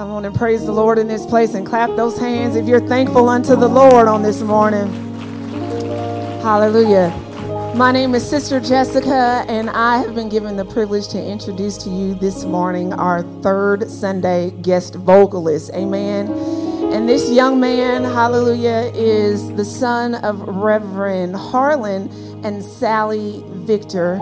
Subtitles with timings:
[0.00, 2.80] Come on and praise the Lord in this place and clap those hands if you're
[2.80, 4.86] thankful unto the Lord on this morning.
[6.40, 7.10] Hallelujah.
[7.76, 11.90] My name is Sister Jessica, and I have been given the privilege to introduce to
[11.90, 15.70] you this morning our third Sunday guest vocalist.
[15.74, 16.32] Amen.
[16.94, 22.08] And this young man, hallelujah, is the son of Reverend Harlan
[22.42, 24.16] and Sally Victor.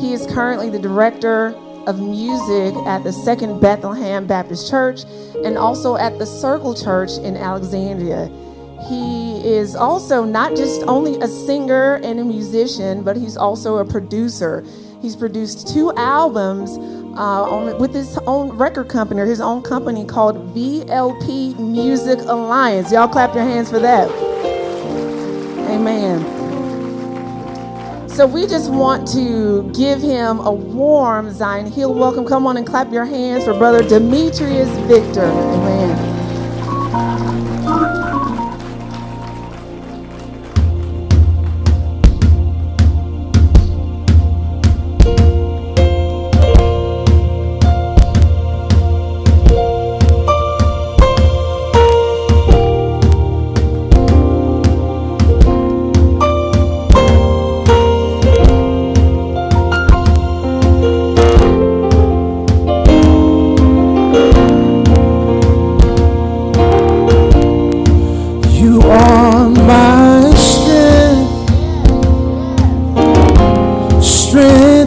[0.00, 1.54] He is currently the director
[1.88, 5.00] of music at the Second Bethlehem Baptist Church
[5.44, 8.30] and also at the Circle Church in Alexandria.
[8.88, 13.84] He is also not just only a singer and a musician, but he's also a
[13.84, 14.64] producer.
[15.00, 16.76] He's produced two albums
[17.16, 22.92] uh, on, with his own record company, or his own company called VLP Music Alliance.
[22.92, 24.08] Y'all clap your hands for that.
[25.70, 26.37] Amen.
[28.18, 32.26] So we just want to give him a warm Zion Hill welcome.
[32.26, 35.22] Come on and clap your hands for Brother Demetrius Victor.
[35.22, 36.07] Amen.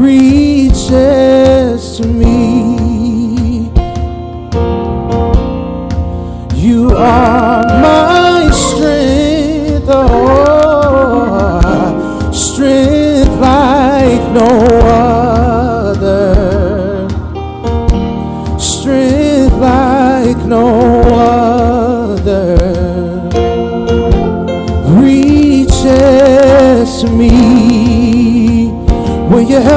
[0.00, 3.70] reaches to me.
[6.54, 11.20] You are my strength, oh,
[12.32, 14.71] strength like no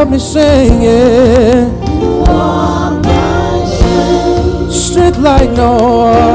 [0.06, 1.82] got me singing.
[4.72, 6.35] Strength like no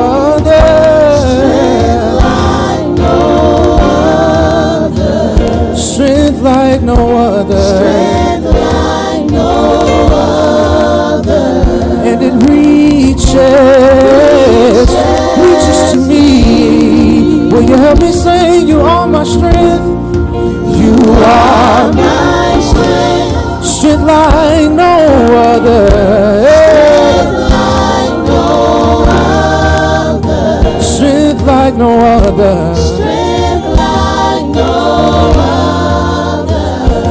[32.41, 32.75] other.
[32.75, 36.57] Strength like no other.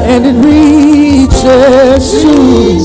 [0.08, 2.34] And it reaches, to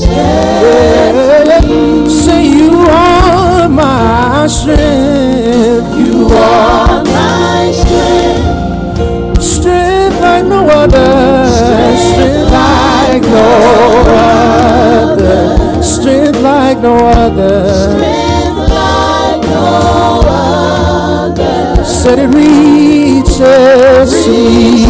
[0.07, 1.61] yeah.
[2.07, 5.97] Say you are my strength.
[5.97, 9.41] You are my strength.
[9.41, 11.49] Strength like no other.
[11.49, 13.47] Strength, strength like no
[15.17, 15.83] other.
[15.83, 18.04] Strength like no other.
[22.05, 23.39] said it reaches,
[24.27, 24.83] me.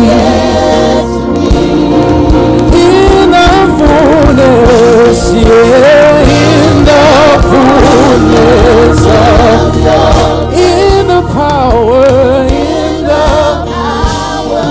[2.76, 7.06] in the fullness, yeah, in the
[7.50, 12.03] fullness of love, in the power,
[12.50, 13.28] in the
[13.72, 14.68] power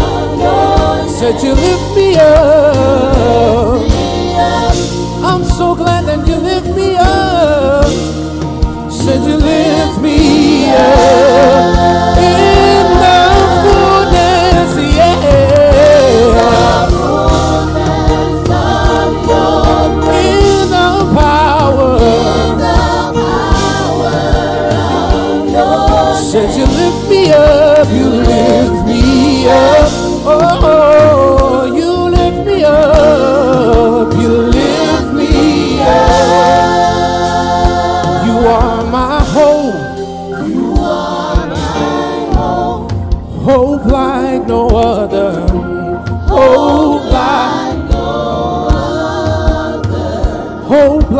[0.00, 2.41] of your said you lift me up.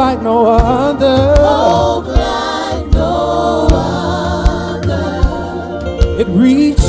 [0.03, 1.37] like no other.
[1.39, 5.07] Hope like no other.
[6.21, 6.83] It reaches,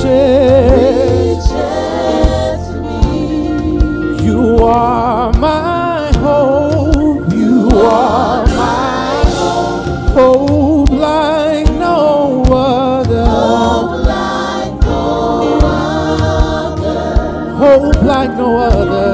[1.54, 4.26] reaches me.
[4.26, 7.32] You are my hope.
[7.32, 9.86] You, you are, are my hope.
[10.18, 11.98] Hope like no
[12.52, 13.26] other.
[13.26, 15.06] Hope like no
[15.78, 17.02] other.
[17.64, 19.13] Hope like no other.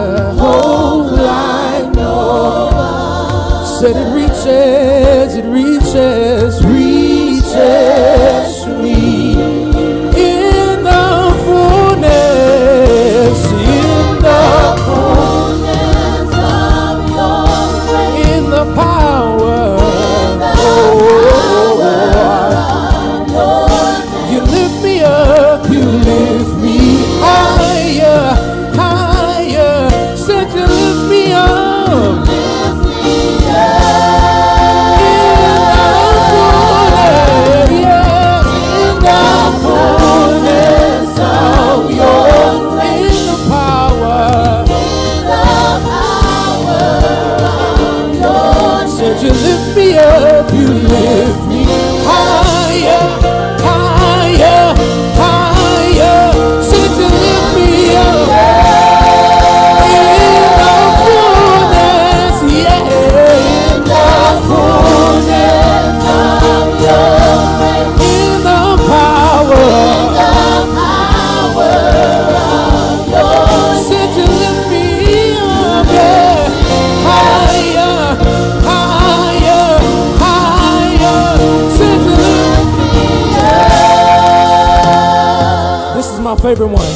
[86.49, 86.95] Favorite one.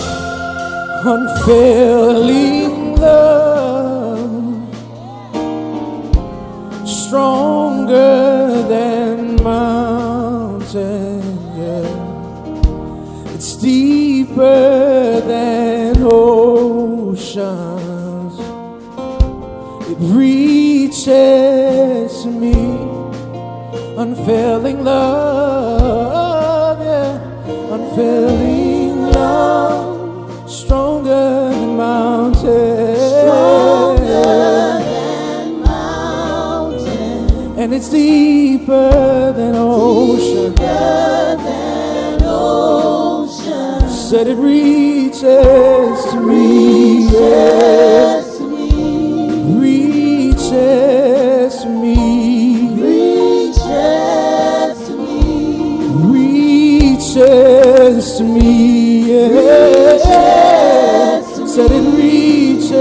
[1.06, 4.56] Unfailing love,
[6.88, 11.22] stronger than mountain.
[11.56, 13.36] Yeah.
[13.36, 17.20] It's deeper than oceans.
[19.92, 22.58] It reaches me.
[23.98, 27.22] Unfailing love, yeah.
[27.76, 28.33] Unfailing
[37.84, 40.56] it's deeper than ocean.
[43.90, 47.10] Said it reaches to me.
[47.12, 48.22] yeah.
[49.60, 51.96] Reaches to me.
[56.80, 58.50] Reaches to me.
[59.12, 60.02] yeah.
[61.46, 62.80] Said it reaches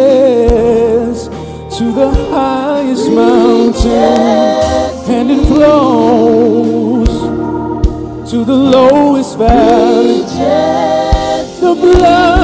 [1.79, 4.92] to the highest mountain.
[5.05, 7.09] And it flows
[8.31, 10.23] to the lowest valley.
[11.61, 12.42] The blood,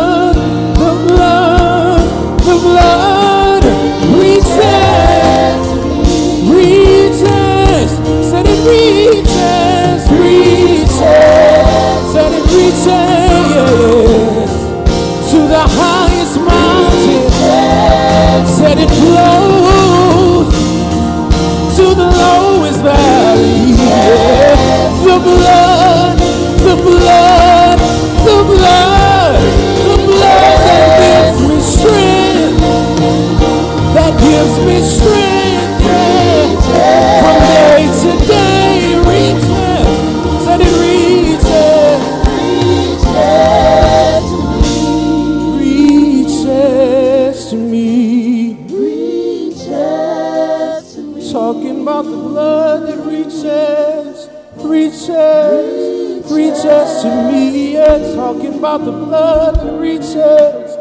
[54.69, 57.72] reaches, reaches, to me.
[57.72, 60.77] Yeah, talking about the blood that reaches,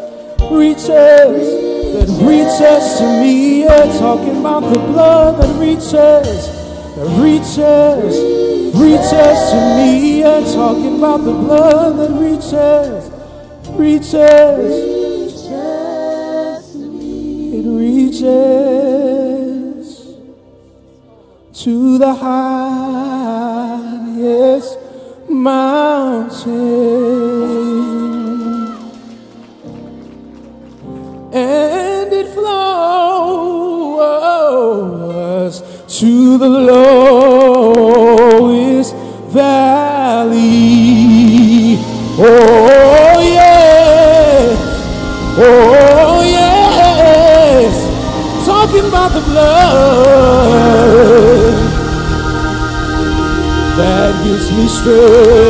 [0.52, 0.88] reaches,
[1.94, 3.62] that reaches to me.
[3.64, 8.16] Yeah, talking about the blood that reaches, that reaches,
[8.76, 10.20] reaches to me.
[10.20, 13.10] Yeah, talking about the blood that reaches,
[13.72, 14.98] reaches.
[17.50, 18.28] It reaches
[21.64, 23.07] to the highest
[25.48, 26.52] mountain
[31.34, 32.88] and it flows
[36.00, 37.37] to the lowest
[54.68, 55.47] gives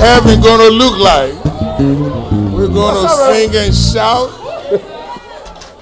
[0.00, 1.34] heaven gonna look like.
[2.52, 4.30] We're gonna sing and shout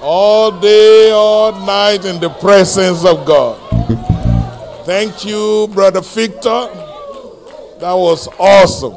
[0.01, 3.57] all day, all night in the presence of God.
[4.85, 6.67] Thank you, Brother Victor.
[7.79, 8.93] That was awesome.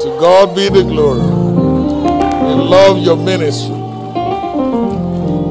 [0.00, 1.20] To God be the glory.
[1.20, 3.74] We love your ministry.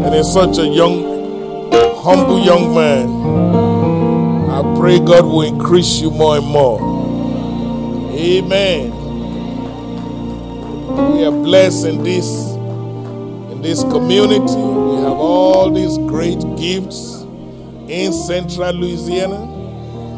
[0.04, 1.72] And he's such a young,
[2.04, 3.10] humble young man.
[4.52, 6.93] I pray God will increase you more and more.
[8.24, 8.92] Amen.
[11.12, 12.26] We are blessed in this
[13.52, 14.56] in this community.
[14.56, 17.24] We have all these great gifts
[17.90, 19.53] in central Louisiana.